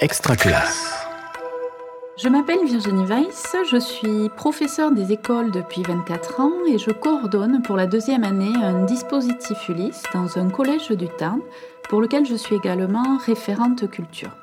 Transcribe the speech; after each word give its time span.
Extraculasse. 0.00 0.94
Je 2.16 2.30
m'appelle 2.30 2.64
Virginie 2.64 3.04
Weiss, 3.04 3.54
je 3.70 3.76
suis 3.76 4.30
professeure 4.34 4.92
des 4.92 5.12
écoles 5.12 5.50
depuis 5.50 5.82
24 5.82 6.40
ans 6.40 6.52
et 6.66 6.78
je 6.78 6.90
coordonne 6.90 7.60
pour 7.60 7.76
la 7.76 7.86
deuxième 7.86 8.24
année 8.24 8.54
un 8.62 8.86
dispositif 8.86 9.68
Ulysse 9.68 10.04
dans 10.14 10.38
un 10.38 10.48
collège 10.48 10.88
du 10.88 11.06
Tarn 11.06 11.40
pour 11.90 12.00
lequel 12.00 12.24
je 12.24 12.34
suis 12.34 12.56
également 12.56 13.18
référente 13.18 13.90
culture. 13.90 14.34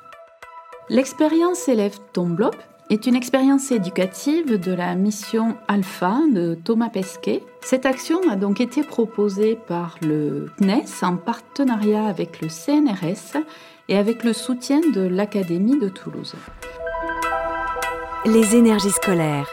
L'expérience 0.90 1.68
élève 1.68 1.98
Tomblop 2.12 2.54
est 2.88 3.06
une 3.06 3.16
expérience 3.16 3.72
éducative 3.72 4.60
de 4.60 4.72
la 4.72 4.94
mission 4.94 5.56
Alpha 5.66 6.20
de 6.32 6.54
Thomas 6.54 6.88
Pesquet. 6.88 7.42
Cette 7.62 7.84
action 7.84 8.20
a 8.30 8.36
donc 8.36 8.60
été 8.60 8.84
proposée 8.84 9.58
par 9.66 9.96
le 10.02 10.46
CNES 10.58 10.86
en 11.02 11.16
partenariat 11.16 12.06
avec 12.06 12.40
le 12.42 12.48
CNRS 12.48 13.42
et 13.88 13.96
avec 13.96 14.24
le 14.24 14.32
soutien 14.32 14.80
de 14.94 15.00
l'Académie 15.00 15.78
de 15.78 15.88
Toulouse. 15.88 16.34
Les 18.26 18.56
énergies 18.56 18.90
scolaires, 18.90 19.48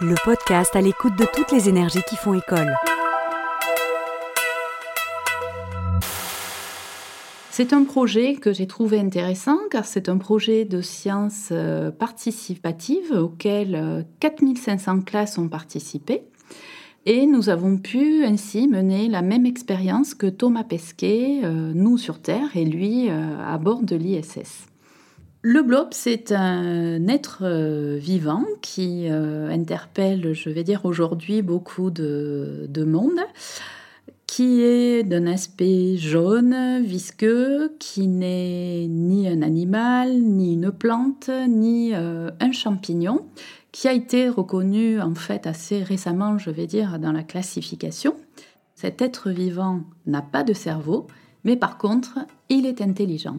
le 0.00 0.14
podcast 0.24 0.76
à 0.76 0.80
l'écoute 0.80 1.16
de 1.18 1.26
toutes 1.34 1.50
les 1.50 1.68
énergies 1.68 2.02
qui 2.08 2.16
font 2.16 2.34
école. 2.34 2.72
C'est 7.50 7.74
un 7.74 7.84
projet 7.84 8.36
que 8.36 8.52
j'ai 8.52 8.66
trouvé 8.66 8.98
intéressant 8.98 9.58
car 9.70 9.84
c'est 9.84 10.08
un 10.08 10.16
projet 10.16 10.64
de 10.64 10.80
sciences 10.80 11.48
euh, 11.52 11.90
participatives 11.90 13.12
auquel 13.12 14.06
4500 14.20 14.96
euh, 14.96 15.00
classes 15.02 15.36
ont 15.36 15.48
participé. 15.48 16.22
Et 17.04 17.26
nous 17.26 17.48
avons 17.48 17.78
pu 17.78 18.24
ainsi 18.24 18.68
mener 18.68 19.08
la 19.08 19.22
même 19.22 19.44
expérience 19.46 20.14
que 20.14 20.26
Thomas 20.26 20.64
Pesquet, 20.64 21.40
euh, 21.42 21.72
nous 21.74 21.98
sur 21.98 22.20
Terre 22.20 22.56
et 22.56 22.64
lui 22.64 23.08
à 23.10 23.58
bord 23.58 23.82
de 23.82 23.96
l'ISS. 23.96 24.66
Le 25.42 25.62
blob, 25.62 25.88
c'est 25.90 26.30
un 26.30 27.08
être 27.08 27.44
vivant 27.98 28.44
qui 28.60 29.08
interpelle, 29.08 30.34
je 30.34 30.50
vais 30.50 30.62
dire 30.62 30.84
aujourd'hui, 30.84 31.42
beaucoup 31.42 31.90
de, 31.90 32.66
de 32.68 32.84
monde 32.84 33.18
qui 34.34 34.62
est 34.62 35.02
d'un 35.02 35.26
aspect 35.26 35.98
jaune, 35.98 36.82
visqueux, 36.82 37.76
qui 37.78 38.08
n'est 38.08 38.86
ni 38.88 39.28
un 39.28 39.42
animal, 39.42 40.22
ni 40.22 40.54
une 40.54 40.72
plante, 40.72 41.28
ni 41.50 41.90
euh, 41.92 42.30
un 42.40 42.50
champignon, 42.50 43.26
qui 43.72 43.88
a 43.88 43.92
été 43.92 44.28
reconnu 44.28 45.00
en 45.00 45.14
fait 45.14 45.46
assez 45.46 45.82
récemment, 45.82 46.38
je 46.38 46.50
vais 46.50 46.66
dire, 46.66 46.98
dans 46.98 47.12
la 47.12 47.22
classification. 47.22 48.14
Cet 48.74 49.00
être 49.00 49.30
vivant 49.30 49.80
n'a 50.06 50.22
pas 50.22 50.44
de 50.44 50.52
cerveau, 50.52 51.06
mais 51.44 51.56
par 51.56 51.78
contre, 51.78 52.18
il 52.48 52.66
est 52.66 52.82
intelligent. 52.82 53.38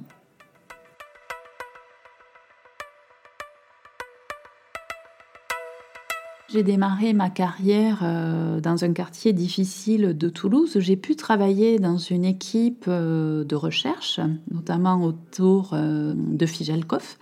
J'ai 6.50 6.62
démarré 6.62 7.14
ma 7.14 7.32
carrière 7.32 8.02
euh, 8.04 8.60
dans 8.60 8.84
un 8.84 8.94
quartier 8.94 9.34
difficile 9.34 10.16
de 10.16 10.30
Toulouse. 10.30 10.78
J'ai 10.80 10.96
pu 10.96 11.16
travailler 11.16 11.80
dans 11.80 11.98
une 11.98 12.26
équipe 12.26 12.86
euh, 12.88 13.44
de 13.44 13.56
recherche, 13.56 14.20
notamment 14.52 15.04
autour 15.04 15.72
euh, 15.74 16.14
de 16.16 16.46
Figelkov. 16.46 17.18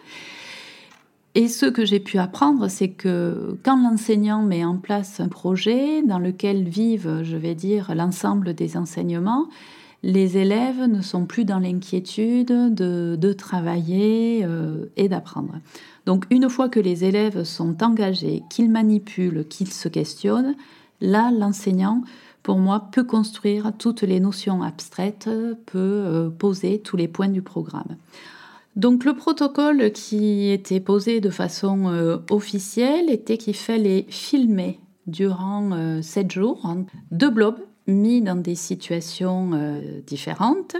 Et 1.33 1.47
ce 1.47 1.65
que 1.65 1.85
j'ai 1.85 1.99
pu 1.99 2.17
apprendre, 2.17 2.67
c'est 2.67 2.89
que 2.89 3.57
quand 3.63 3.77
l'enseignant 3.81 4.41
met 4.41 4.65
en 4.65 4.77
place 4.77 5.19
un 5.19 5.29
projet 5.29 6.01
dans 6.03 6.19
lequel 6.19 6.67
vivent, 6.67 7.21
je 7.23 7.37
vais 7.37 7.55
dire, 7.55 7.95
l'ensemble 7.95 8.53
des 8.53 8.75
enseignements, 8.75 9.47
les 10.03 10.37
élèves 10.37 10.83
ne 10.89 11.01
sont 11.01 11.25
plus 11.25 11.45
dans 11.45 11.59
l'inquiétude 11.59 12.73
de, 12.73 13.33
travailler 13.33 14.45
et 14.97 15.07
d'apprendre. 15.07 15.53
Donc 16.05 16.25
une 16.31 16.49
fois 16.49 16.69
que 16.69 16.79
les 16.79 17.05
élèves 17.05 17.43
sont 17.43 17.81
engagés, 17.83 18.43
qu'ils 18.49 18.69
manipulent, 18.69 19.47
qu'ils 19.47 19.71
se 19.71 19.87
questionnent, 19.87 20.55
là, 20.99 21.31
l'enseignant, 21.31 22.03
pour 22.43 22.57
moi, 22.57 22.89
peut 22.91 23.03
construire 23.03 23.71
toutes 23.77 24.01
les 24.01 24.19
notions 24.19 24.63
abstraites, 24.63 25.29
peut 25.67 25.77
euh, 25.77 26.29
poser 26.29 26.79
tous 26.79 26.97
les 26.97 27.07
points 27.07 27.27
du 27.27 27.43
programme. 27.43 27.97
Donc 28.75 29.03
le 29.03 29.13
protocole 29.13 29.91
qui 29.91 30.49
était 30.49 30.79
posé 30.79 31.19
de 31.19 31.29
façon 31.29 31.89
euh, 31.89 32.17
officielle 32.29 33.09
était 33.09 33.37
qu'il 33.37 33.55
fallait 33.55 34.05
filmer 34.09 34.79
durant 35.07 35.71
euh, 35.73 36.01
sept 36.01 36.31
jours 36.31 36.75
deux 37.11 37.29
blobs 37.29 37.59
mis 37.87 38.21
dans 38.21 38.35
des 38.35 38.55
situations 38.55 39.51
différentes. 40.05 40.77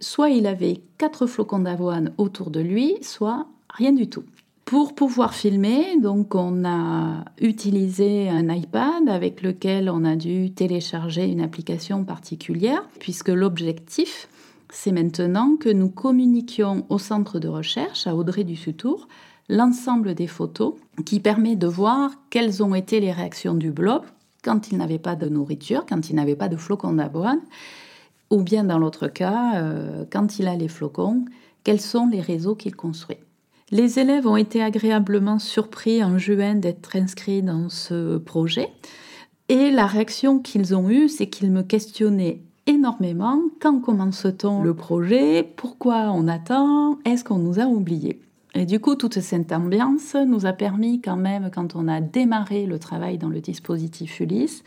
Soit 0.00 0.30
il 0.30 0.46
avait 0.46 0.80
quatre 0.96 1.26
flocons 1.26 1.58
d'avoine 1.58 2.12
autour 2.16 2.50
de 2.50 2.58
lui, 2.58 2.96
soit 3.02 3.46
rien 3.70 3.92
du 3.92 4.08
tout. 4.08 4.24
Pour 4.68 4.94
pouvoir 4.94 5.32
filmer, 5.32 5.98
donc 5.98 6.34
on 6.34 6.62
a 6.66 7.24
utilisé 7.40 8.28
un 8.28 8.50
iPad 8.50 9.08
avec 9.08 9.40
lequel 9.40 9.88
on 9.88 10.04
a 10.04 10.14
dû 10.14 10.50
télécharger 10.50 11.24
une 11.24 11.40
application 11.40 12.04
particulière, 12.04 12.86
puisque 12.98 13.30
l'objectif, 13.30 14.28
c'est 14.70 14.92
maintenant 14.92 15.56
que 15.56 15.68
nous 15.68 15.88
communiquions 15.88 16.84
au 16.88 16.98
centre 16.98 17.38
de 17.38 17.48
recherche, 17.48 18.06
à 18.06 18.14
Audrey 18.14 18.44
du 18.44 18.56
Sutour, 18.56 19.08
l'ensemble 19.48 20.14
des 20.14 20.26
photos 20.26 20.74
qui 21.06 21.20
permet 21.20 21.56
de 21.56 21.66
voir 21.66 22.10
quelles 22.30 22.62
ont 22.62 22.74
été 22.74 23.00
les 23.00 23.12
réactions 23.12 23.54
du 23.54 23.70
blob 23.70 24.02
quand 24.44 24.70
il 24.70 24.78
n'avait 24.78 24.98
pas 24.98 25.16
de 25.16 25.28
nourriture, 25.28 25.84
quand 25.86 26.10
il 26.10 26.16
n'avait 26.16 26.36
pas 26.36 26.48
de 26.48 26.56
flocons 26.56 26.92
d'avoine, 26.92 27.40
ou 28.30 28.42
bien 28.42 28.64
dans 28.64 28.78
l'autre 28.78 29.08
cas, 29.08 29.62
euh, 29.62 30.04
quand 30.10 30.38
il 30.38 30.46
a 30.48 30.54
les 30.54 30.68
flocons, 30.68 31.24
quels 31.64 31.80
sont 31.80 32.06
les 32.06 32.20
réseaux 32.20 32.54
qu'il 32.54 32.76
construit. 32.76 33.18
Les 33.70 33.98
élèves 33.98 34.26
ont 34.26 34.36
été 34.36 34.62
agréablement 34.62 35.38
surpris 35.38 36.02
en 36.02 36.18
juin 36.18 36.54
d'être 36.54 36.96
inscrits 36.96 37.42
dans 37.42 37.68
ce 37.68 38.16
projet. 38.16 38.68
Et 39.50 39.70
la 39.70 39.86
réaction 39.86 40.38
qu'ils 40.38 40.74
ont 40.74 40.88
eue, 40.88 41.08
c'est 41.08 41.28
qu'ils 41.28 41.50
me 41.50 41.62
questionnaient 41.62 42.42
énormément. 42.68 43.40
Quand 43.60 43.80
commence-t-on 43.80 44.62
le 44.62 44.74
projet? 44.74 45.42
Pourquoi 45.56 46.12
on 46.12 46.28
attend? 46.28 46.98
Est-ce 47.04 47.24
qu'on 47.24 47.38
nous 47.38 47.58
a 47.58 47.64
oubliés? 47.64 48.20
Et 48.54 48.66
du 48.66 48.78
coup, 48.78 48.94
toute 48.94 49.20
cette 49.20 49.52
ambiance 49.52 50.14
nous 50.14 50.46
a 50.46 50.52
permis 50.52 51.00
quand 51.00 51.16
même, 51.16 51.50
quand 51.52 51.74
on 51.74 51.88
a 51.88 52.00
démarré 52.00 52.66
le 52.66 52.78
travail 52.78 53.18
dans 53.18 53.28
le 53.28 53.40
dispositif 53.40 54.20
Ulysse, 54.20 54.62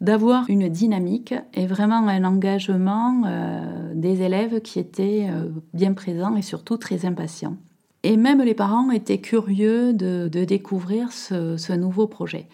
d'avoir 0.00 0.44
une 0.48 0.68
dynamique 0.68 1.34
et 1.54 1.66
vraiment 1.66 2.06
un 2.06 2.24
engagement 2.24 3.22
euh, 3.26 3.92
des 3.94 4.22
élèves 4.22 4.60
qui 4.60 4.78
étaient 4.78 5.26
euh, 5.28 5.48
bien 5.74 5.92
présents 5.92 6.36
et 6.36 6.42
surtout 6.42 6.76
très 6.76 7.04
impatients. 7.04 7.56
Et 8.04 8.16
même 8.16 8.42
les 8.42 8.54
parents 8.54 8.90
étaient 8.90 9.18
curieux 9.18 9.92
de, 9.92 10.28
découvrir 10.28 11.12
ce, 11.12 11.72
nouveau 11.72 12.06
projet. 12.06 12.46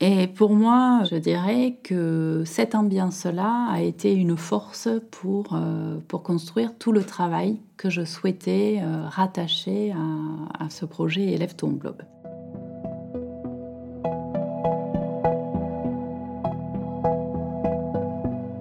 Et 0.00 0.26
pour 0.26 0.50
moi, 0.50 1.04
je 1.10 1.16
dirais 1.16 1.78
que 1.82 2.42
cette 2.44 2.74
ambiance-là 2.74 3.68
a 3.70 3.80
été 3.80 4.12
une 4.12 4.36
force 4.36 4.88
pour, 5.10 5.54
euh, 5.54 5.98
construire 6.22 6.76
tout 6.78 6.92
le 6.92 7.02
travail 7.02 7.60
que 7.78 7.88
je 7.88 8.04
souhaitais 8.04 8.80
euh, 8.82 9.06
rattacher 9.08 9.92
à, 9.92 10.64
à, 10.64 10.70
ce 10.70 10.84
projet 10.84 11.32
Élève 11.32 11.56
ton 11.56 11.70
globe. 11.70 12.02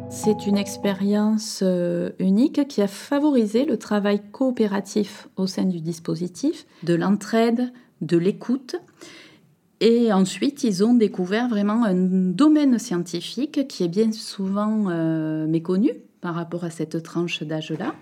C'est 0.09 0.47
une 0.47 0.57
expérience 0.57 1.59
euh, 1.63 2.11
unique 2.19 2.65
qui 2.69 2.81
a 2.81 2.87
favorisé 2.87 3.65
le 3.65 3.77
travail 3.77 4.21
coopératif 4.31 5.27
au 5.35 5.47
sein 5.47 5.65
du 5.65 5.81
dispositif, 5.81 6.65
de 6.83 6.93
l'entraide, 6.93 7.73
de 8.01 8.17
l'écoute. 8.17 8.77
Et 9.81 10.13
ensuite, 10.13 10.63
ils 10.63 10.83
ont 10.83 10.93
découvert 10.93 11.49
vraiment 11.49 11.83
un 11.83 11.95
domaine 11.95 12.79
scientifique 12.79 13.67
qui 13.67 13.83
est 13.83 13.89
bien 13.89 14.11
souvent 14.11 14.85
euh, 14.89 15.45
méconnu 15.47 15.91
par 16.21 16.35
rapport 16.35 16.63
à 16.63 16.69
cette 16.69 17.03
tranche 17.03 17.43
d'âge-là. 17.43 17.93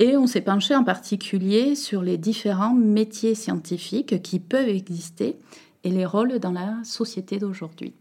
Et 0.00 0.16
on 0.16 0.26
s'est 0.26 0.40
penché 0.40 0.74
en 0.74 0.82
particulier 0.82 1.74
sur 1.74 2.02
les 2.02 2.16
différents 2.16 2.74
métiers 2.74 3.34
scientifiques 3.34 4.22
qui 4.22 4.40
peuvent 4.40 4.68
exister 4.68 5.36
et 5.84 5.90
les 5.90 6.06
rôles 6.06 6.38
dans 6.38 6.50
la 6.50 6.82
société 6.82 7.38
d'aujourd'hui. 7.38 7.94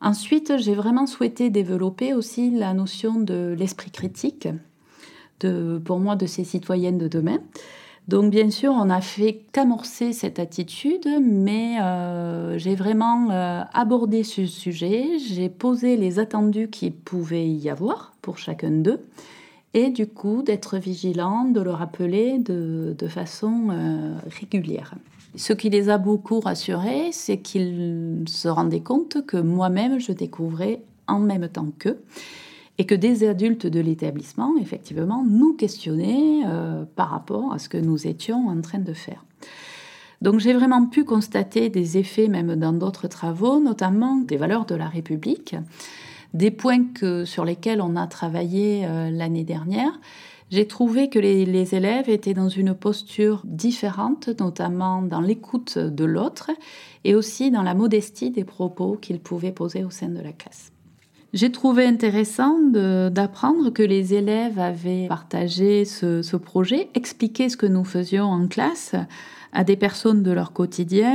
Ensuite, 0.00 0.56
j'ai 0.58 0.74
vraiment 0.74 1.06
souhaité 1.06 1.50
développer 1.50 2.14
aussi 2.14 2.50
la 2.50 2.72
notion 2.72 3.20
de 3.20 3.54
l'esprit 3.58 3.90
critique, 3.90 4.48
pour 5.84 5.98
moi, 5.98 6.16
de 6.16 6.26
ces 6.26 6.44
citoyennes 6.44 6.98
de 6.98 7.08
demain. 7.08 7.38
Donc 8.06 8.30
bien 8.30 8.50
sûr, 8.50 8.72
on 8.72 8.90
a 8.90 9.00
fait 9.00 9.40
qu'amorcer 9.52 10.12
cette 10.12 10.38
attitude, 10.38 11.08
mais 11.22 11.78
euh, 11.80 12.58
j'ai 12.58 12.74
vraiment 12.74 13.30
euh, 13.30 13.62
abordé 13.72 14.24
ce 14.24 14.44
sujet, 14.44 15.18
j'ai 15.18 15.48
posé 15.48 15.96
les 15.96 16.18
attendus 16.18 16.68
qu'il 16.68 16.92
pouvait 16.92 17.48
y 17.48 17.70
avoir 17.70 18.12
pour 18.20 18.36
chacun 18.36 18.72
d'eux, 18.72 19.00
et 19.72 19.88
du 19.88 20.06
coup 20.06 20.42
d'être 20.42 20.76
vigilant, 20.76 21.44
de 21.44 21.62
le 21.62 21.70
rappeler 21.70 22.38
de, 22.38 22.94
façon 23.08 23.68
euh, 23.70 24.14
régulière. 24.26 24.94
Ce 25.34 25.54
qui 25.54 25.70
les 25.70 25.88
a 25.88 25.96
beaucoup 25.96 26.40
rassurés, 26.40 27.08
c'est 27.10 27.38
qu'ils 27.38 28.24
se 28.26 28.48
rendaient 28.48 28.80
compte 28.80 29.24
que 29.26 29.38
moi-même, 29.38 29.98
je 29.98 30.12
découvrais 30.12 30.82
en 31.06 31.20
même 31.20 31.48
temps 31.48 31.68
qu'eux. 31.78 32.02
Et 32.78 32.86
que 32.86 32.94
des 32.94 33.26
adultes 33.26 33.66
de 33.66 33.80
l'établissement, 33.80 34.54
effectivement, 34.60 35.24
nous 35.28 35.54
questionnaient 35.54 36.42
euh, 36.46 36.84
par 36.96 37.10
rapport 37.10 37.52
à 37.52 37.58
ce 37.58 37.68
que 37.68 37.78
nous 37.78 38.06
étions 38.06 38.48
en 38.48 38.60
train 38.60 38.80
de 38.80 38.92
faire. 38.92 39.24
Donc 40.22 40.40
j'ai 40.40 40.54
vraiment 40.54 40.86
pu 40.86 41.04
constater 41.04 41.68
des 41.68 41.98
effets 41.98 42.28
même 42.28 42.56
dans 42.56 42.72
d'autres 42.72 43.08
travaux, 43.08 43.60
notamment 43.60 44.16
des 44.16 44.36
valeurs 44.36 44.64
de 44.64 44.74
la 44.74 44.88
République, 44.88 45.54
des 46.32 46.50
points 46.50 46.84
sur 47.24 47.44
lesquels 47.44 47.80
on 47.80 47.94
a 47.94 48.06
travaillé 48.06 48.86
euh, 48.86 49.10
l'année 49.10 49.44
dernière. 49.44 50.00
J'ai 50.50 50.66
trouvé 50.66 51.08
que 51.08 51.18
les, 51.18 51.74
élèves 51.74 52.08
étaient 52.08 52.34
dans 52.34 52.48
une 52.48 52.74
posture 52.74 53.42
différente, 53.44 54.28
notamment 54.40 55.02
dans 55.02 55.20
l'écoute 55.20 55.78
de 55.78 56.04
l'autre 56.04 56.50
et 57.04 57.14
aussi 57.14 57.50
dans 57.50 57.62
la 57.62 57.74
modestie 57.74 58.30
des 58.30 58.44
propos 58.44 58.96
qu'ils 59.00 59.20
pouvaient 59.20 59.52
poser 59.52 59.84
au 59.84 59.90
sein 59.90 60.08
de 60.08 60.20
la 60.20 60.32
classe. 60.32 60.73
J'ai 61.34 61.50
trouvé 61.50 61.84
intéressant 61.84 62.60
d'apprendre 62.60 63.70
que 63.70 63.82
les 63.82 64.14
élèves 64.14 64.60
avaient 64.60 65.08
partagé 65.08 65.84
ce, 65.84 66.36
projet, 66.36 66.88
expliqué 66.94 67.48
ce 67.48 67.56
que 67.56 67.66
nous 67.66 67.82
faisions 67.82 68.26
en 68.26 68.46
classe 68.46 68.94
à 69.54 69.64
des 69.64 69.76
personnes 69.76 70.22
de 70.22 70.30
leur 70.30 70.52
quotidien, 70.52 71.14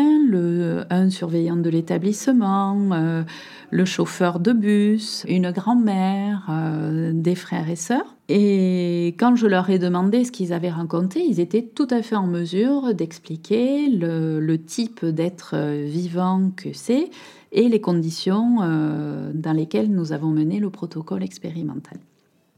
un 0.90 1.10
surveillant 1.10 1.58
de 1.58 1.70
l'établissement, 1.70 2.90
euh, 2.94 3.24
le 3.70 3.86
chauffeur 3.86 4.40
de 4.40 4.54
bus, 4.54 5.26
une 5.28 5.52
grand-mère, 5.52 6.48
euh, 6.50 7.12
des 7.14 7.36
frères 7.36 7.70
et 7.70 7.76
sœurs. 7.76 8.16
Et 8.30 9.16
quand 9.20 9.36
je 9.36 9.48
leur 9.48 9.70
ai 9.70 9.78
demandé 9.78 10.24
ce 10.24 10.32
qu'ils 10.32 10.54
avaient 10.54 10.72
rencontré, 10.72 11.20
ils 11.20 11.40
étaient 11.40 11.64
tout 11.64 11.88
à 11.92 12.02
fait 12.02 12.16
en 12.16 12.28
mesure 12.28 12.94
d'expliquer 12.94 13.90
le, 13.90 14.40
le, 14.40 14.58
type 14.58 15.06
d'être 15.06 15.56
vivant 15.86 16.52
que 16.56 16.70
c'est 16.74 17.10
et 17.52 17.68
les 17.70 17.82
conditions 17.82 18.58
euh, 18.62 19.32
dans 19.34 19.54
lesquelles 19.54 19.92
nous 19.92 20.14
avons 20.14 20.30
mené 20.30 20.60
le 20.60 20.70
protocole 20.70 21.24
expérimental. 21.24 21.98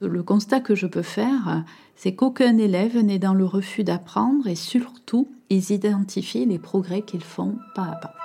Le 0.01 0.23
constat 0.23 0.61
que 0.61 0.73
je 0.73 0.87
peux 0.87 1.03
faire, 1.03 1.63
c'est 1.95 2.15
qu'aucun 2.15 2.57
élève 2.57 2.97
n'est 2.97 3.19
dans 3.19 3.35
le 3.35 3.45
refus 3.45 3.83
d'apprendre 3.83 4.47
et 4.47 4.55
surtout, 4.55 5.29
ils 5.51 5.71
identifient 5.71 6.47
les 6.47 6.57
progrès 6.57 7.03
qu'ils 7.03 7.23
font 7.23 7.59
pas 7.75 7.83
à 7.83 7.95
pas. 7.97 8.15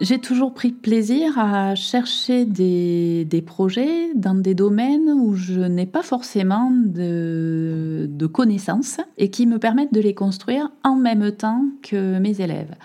J'ai 0.00 0.20
toujours 0.20 0.54
pris 0.54 0.70
plaisir 0.70 1.36
à 1.40 1.74
chercher 1.74 2.44
des, 2.44 3.42
projets 3.44 4.14
dans 4.14 4.36
des 4.36 4.54
domaines 4.54 5.10
où 5.10 5.34
je 5.34 5.60
n'ai 5.60 5.86
pas 5.86 6.04
forcément 6.04 6.70
de, 6.70 8.08
connaissances 8.32 9.00
et 9.16 9.30
qui 9.30 9.44
me 9.46 9.58
permettent 9.58 9.92
de 9.92 10.00
les 10.00 10.14
construire 10.14 10.70
en 10.84 10.94
même 10.94 11.32
temps 11.32 11.64
que 11.82 12.20
mes 12.20 12.40
élèves. 12.40 12.76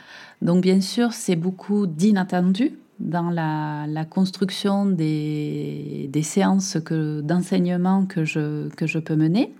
Donc 0.44 0.62
bien 0.62 0.82
sûr, 0.82 1.14
c'est 1.14 1.38
beaucoup 1.38 1.88
d'inattendus 1.88 2.78
dans 3.00 3.30
la, 3.30 4.06
construction 4.06 4.86
des, 4.86 6.10
séances 6.22 6.78
d'enseignement 6.78 8.06
que 8.06 8.70
que 8.76 8.86
je 8.86 9.00
peux 9.00 9.16
mener. 9.16 9.54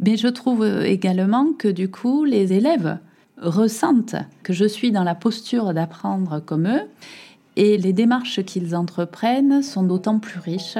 Mais 0.00 0.16
je 0.16 0.26
trouve 0.26 0.66
également 0.66 1.52
que 1.52 1.68
du 1.68 1.88
coup, 1.90 2.24
les 2.24 2.52
élèves 2.52 2.98
ressentent 3.40 4.16
que 4.42 4.52
je 4.52 4.64
suis 4.64 4.90
dans 4.90 5.04
la 5.04 5.14
posture 5.14 5.72
d'apprendre 5.72 6.40
comme 6.40 6.66
eux 6.66 6.82
et 7.56 7.78
les 7.78 7.92
démarches 7.92 8.42
qu'ils 8.42 8.74
entreprennent 8.74 9.62
sont 9.62 9.84
d'autant 9.84 10.18
plus 10.18 10.40
riches 10.40 10.78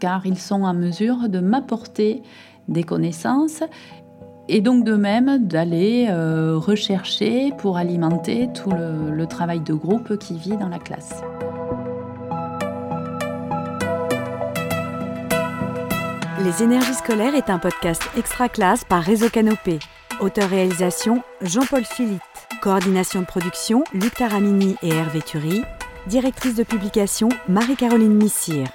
car 0.00 0.24
ils 0.24 0.38
sont 0.38 0.62
en 0.62 0.74
mesure 0.74 1.28
de 1.28 1.40
m'apporter 1.40 2.22
des 2.68 2.84
connaissances 2.84 3.62
et 4.48 4.60
donc 4.60 4.84
de 4.84 4.94
même 4.94 5.46
d'aller 5.46 6.06
euh, 6.08 6.56
rechercher 6.56 7.52
pour 7.58 7.76
alimenter 7.76 8.48
tout 8.54 8.70
le, 8.70 9.26
travail 9.26 9.60
de 9.60 9.74
groupe 9.74 10.16
qui 10.16 10.38
vit 10.38 10.56
dans 10.56 10.68
la 10.68 10.78
classe. 10.78 11.22
Les 16.42 16.62
énergies 16.62 16.94
scolaires 16.94 17.34
est 17.34 17.50
un 17.50 17.58
podcast 17.58 18.02
extra 18.16 18.48
classe 18.48 18.84
par 18.84 19.02
Réseau 19.02 19.28
Canopé. 19.28 19.78
Auteur-réalisation 20.20 21.22
Jean-Paul 21.42 21.84
Philippe. 21.84 22.22
Coordination 22.62 23.20
de 23.20 23.26
production 23.26 23.84
Luc 23.92 24.14
Taramini 24.14 24.76
et 24.82 24.88
Hervé 24.88 25.20
Thury. 25.20 25.62
Directrice 26.06 26.54
de 26.54 26.62
publication 26.62 27.28
Marie-Caroline 27.48 28.14
Missire. 28.14 28.68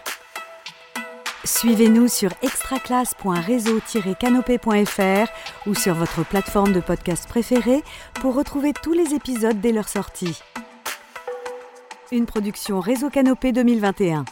Suivez-nous 1.45 2.07
sur 2.07 2.31
extraclasse.réseau-canopé.fr 2.42 5.28
ou 5.68 5.75
sur 5.75 5.94
votre 5.94 6.24
plateforme 6.24 6.72
de 6.72 6.80
podcast 6.80 7.28
préférée 7.28 7.84
pour 8.16 8.36
retrouver 8.36 8.72
tous 8.72 8.94
les 8.94 9.13
épisodes 9.13 9.60
dès 9.60 9.74
leur 9.74 9.90
sortie. 9.90 10.40
Une 12.13 12.25
production 12.25 12.80
Réseau 12.80 13.10
Canopé 13.10 13.51
2021. 13.51 14.24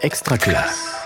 Extra 0.00 0.38
classe. 0.38 0.97